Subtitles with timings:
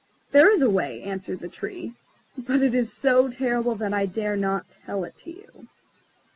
[0.31, 1.93] "There is a way," answered the Tree;
[2.35, 5.67] "but it is so terrible that I dare not tell it to you."